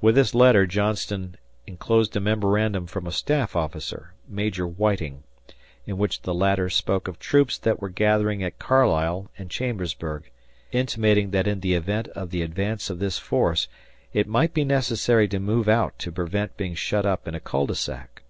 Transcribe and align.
With 0.00 0.14
this 0.14 0.36
letter 0.36 0.66
Johnston 0.68 1.36
enclosed 1.66 2.14
a 2.14 2.20
memorandum 2.20 2.86
from 2.86 3.08
a 3.08 3.10
staff 3.10 3.56
officer, 3.56 4.14
Major 4.28 4.68
Whiting, 4.68 5.24
in 5.84 5.98
which 5.98 6.22
the 6.22 6.32
latter 6.32 6.70
spoke 6.70 7.08
of 7.08 7.18
troops 7.18 7.58
that 7.58 7.82
were 7.82 7.88
gathering 7.88 8.40
at 8.44 8.60
Carlisle 8.60 9.32
and 9.36 9.50
Chambersburg, 9.50 10.30
intimating 10.70 11.32
that 11.32 11.48
in 11.48 11.58
the 11.58 11.74
event 11.74 12.06
of 12.14 12.30
the 12.30 12.42
advance 12.42 12.88
of 12.88 13.00
this 13.00 13.18
force 13.18 13.66
it 14.12 14.28
might 14.28 14.54
be 14.54 14.62
necessary 14.62 15.26
to 15.26 15.40
move 15.40 15.68
out 15.68 15.98
to 15.98 16.12
prevent 16.12 16.56
being 16.56 16.76
shut 16.76 17.04
up 17.04 17.26
in 17.26 17.34
a 17.34 17.40
cul 17.40 17.66
de 17.66 17.74
sac. 17.74 18.22